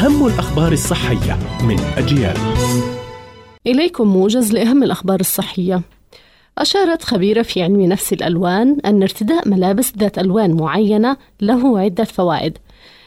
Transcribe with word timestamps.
أهم 0.00 0.26
الأخبار 0.26 0.72
الصحية 0.72 1.38
من 1.62 1.80
أجيال. 1.96 2.36
إليكم 3.66 4.08
موجز 4.08 4.52
لأهم 4.52 4.82
الأخبار 4.82 5.20
الصحية. 5.20 5.82
أشارت 6.58 7.04
خبيرة 7.04 7.42
في 7.42 7.62
علم 7.62 7.80
نفس 7.80 8.12
الألوان 8.12 8.80
أن 8.84 9.02
ارتداء 9.02 9.48
ملابس 9.48 9.92
ذات 9.98 10.18
ألوان 10.18 10.56
معينة 10.56 11.16
له 11.40 11.78
عدة 11.78 12.04
فوائد. 12.04 12.58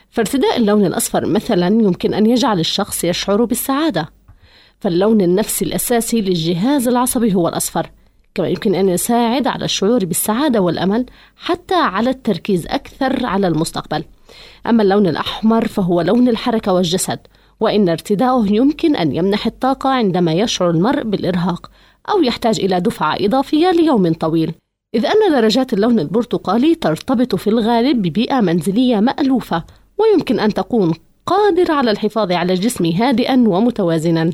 فارتداء 0.09 0.57
اللون 0.57 0.85
الأصفر 0.85 1.25
مثلا 1.25 1.67
يمكن 1.67 2.13
أن 2.13 2.25
يجعل 2.25 2.59
الشخص 2.59 3.03
يشعر 3.03 3.45
بالسعادة. 3.45 4.09
فاللون 4.79 5.21
النفسي 5.21 5.65
الأساسي 5.65 6.21
للجهاز 6.21 6.87
العصبي 6.87 7.35
هو 7.35 7.47
الأصفر 7.47 7.89
كما 8.35 8.47
يمكن 8.47 8.75
أن 8.75 8.89
يساعد 8.89 9.47
على 9.47 9.65
الشعور 9.65 10.05
بالسعادة 10.05 10.61
والأمل 10.61 11.05
حتى 11.35 11.75
على 11.75 12.09
التركيز 12.09 12.65
أكثر 12.67 13.25
على 13.25 13.47
المستقبل. 13.47 14.03
أما 14.67 14.83
اللون 14.83 15.07
الأحمر 15.07 15.67
فهو 15.67 16.01
لون 16.01 16.29
الحركة 16.29 16.73
والجسد 16.73 17.19
وإن 17.59 17.89
ارتداؤه 17.89 18.47
يمكن 18.47 18.95
أن 18.95 19.15
يمنح 19.15 19.45
الطاقة 19.45 19.89
عندما 19.89 20.33
يشعر 20.33 20.69
المرء 20.69 21.03
بالإرهاق 21.03 21.71
أو 22.09 22.21
يحتاج 22.21 22.59
إلى 22.59 22.79
دفعة 22.79 23.17
إضافية 23.19 23.71
ليوم 23.71 24.13
طويل. 24.13 24.53
إذ 24.95 25.05
أن 25.05 25.31
درجات 25.31 25.73
اللون 25.73 25.99
البرتقالي 25.99 26.75
ترتبط 26.75 27.35
في 27.35 27.49
الغالب 27.49 28.01
ببيئة 28.01 28.41
منزلية 28.41 28.99
مألوفة 28.99 29.63
ويمكن 29.97 30.39
أن 30.39 30.53
تكون 30.53 30.93
قادر 31.25 31.71
على 31.71 31.91
الحفاظ 31.91 32.31
على 32.31 32.53
الجسم 32.53 32.85
هادئا 32.85 33.43
ومتوازنا. 33.47 34.31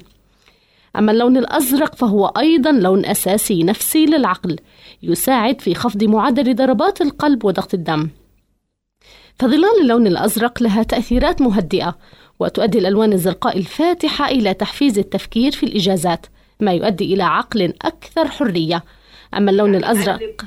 أما 0.95 1.11
اللون 1.11 1.37
الأزرق 1.37 1.95
فهو 1.95 2.25
أيضا 2.25 2.71
لون 2.71 3.05
أساسي 3.05 3.63
نفسي 3.63 4.05
للعقل 4.05 4.55
يساعد 5.03 5.61
في 5.61 5.75
خفض 5.75 6.03
معدل 6.03 6.55
ضربات 6.55 7.01
القلب 7.01 7.45
وضغط 7.45 7.73
الدم. 7.73 8.09
فظلال 9.39 9.81
اللون 9.81 10.07
الأزرق 10.07 10.63
لها 10.63 10.83
تأثيرات 10.83 11.41
مهدئة 11.41 11.97
وتؤدي 12.39 12.79
الألوان 12.79 13.13
الزرقاء 13.13 13.57
الفاتحة 13.57 14.25
إلى 14.25 14.53
تحفيز 14.53 14.99
التفكير 14.99 15.51
في 15.51 15.65
الإجازات 15.65 16.25
ما 16.59 16.71
يؤدي 16.71 17.13
إلى 17.13 17.23
عقل 17.23 17.73
أكثر 17.81 18.27
حرية. 18.27 18.83
أما 19.33 19.51
اللون 19.51 19.75
الأزرق 19.75 20.45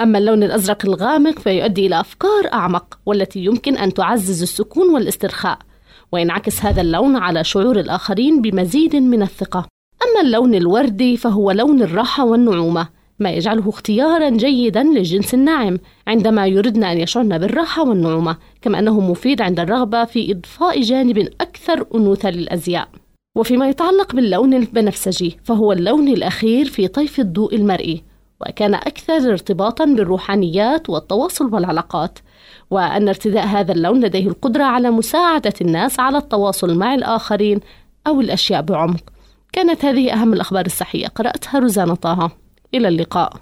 أما 0.00 0.18
اللون 0.18 0.42
الأزرق 0.42 0.86
الغامق 0.86 1.38
فيؤدي 1.38 1.86
إلى 1.86 2.00
أفكار 2.00 2.52
أعمق 2.52 2.98
والتي 3.06 3.44
يمكن 3.44 3.76
أن 3.76 3.94
تعزز 3.94 4.42
السكون 4.42 4.94
والاسترخاء 4.94 5.58
وينعكس 6.12 6.64
هذا 6.64 6.80
اللون 6.80 7.16
على 7.16 7.44
شعور 7.44 7.80
الآخرين 7.80 8.42
بمزيد 8.42 8.96
من 8.96 9.22
الثقة. 9.22 9.68
أما 10.02 10.20
اللون 10.20 10.54
الوردي 10.54 11.16
فهو 11.16 11.50
لون 11.50 11.82
الراحة 11.82 12.24
والنعومة 12.24 12.99
ما 13.20 13.30
يجعله 13.30 13.68
اختيارا 13.68 14.30
جيدا 14.30 14.82
للجنس 14.82 15.34
الناعم 15.34 15.78
عندما 16.06 16.46
يردن 16.46 16.84
أن 16.84 16.98
يشعرن 16.98 17.38
بالراحة 17.38 17.88
والنعومة 17.88 18.36
كما 18.62 18.78
أنه 18.78 19.00
مفيد 19.00 19.40
عند 19.40 19.60
الرغبة 19.60 20.04
في 20.04 20.32
إضفاء 20.32 20.80
جانب 20.80 21.18
أكثر 21.40 21.86
أنوثة 21.94 22.30
للأزياء. 22.30 22.88
وفيما 23.36 23.68
يتعلق 23.68 24.14
باللون 24.14 24.54
البنفسجي 24.54 25.38
فهو 25.44 25.72
اللون 25.72 26.08
الأخير 26.08 26.64
في 26.64 26.88
طيف 26.88 27.20
الضوء 27.20 27.54
المرئي 27.54 28.02
وكان 28.40 28.74
أكثر 28.74 29.30
ارتباطا 29.30 29.84
بالروحانيات 29.84 30.90
والتواصل 30.90 31.54
والعلاقات 31.54 32.18
وأن 32.70 33.08
ارتداء 33.08 33.46
هذا 33.46 33.72
اللون 33.72 34.04
لديه 34.04 34.28
القدرة 34.28 34.64
على 34.64 34.90
مساعدة 34.90 35.52
الناس 35.60 36.00
على 36.00 36.18
التواصل 36.18 36.78
مع 36.78 36.94
الآخرين 36.94 37.60
أو 38.06 38.20
الأشياء 38.20 38.62
بعمق. 38.62 39.02
كانت 39.52 39.84
هذه 39.84 40.12
أهم 40.12 40.32
الأخبار 40.32 40.66
الصحية. 40.66 41.06
قرأتها 41.06 41.58
روزانا 41.60 41.94
طه. 41.94 42.30
إلى 42.74 42.88
اللقاء. 42.88 43.32